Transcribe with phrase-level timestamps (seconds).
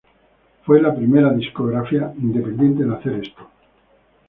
[0.65, 3.47] Fue la primera discográfica independiente en hacer esto.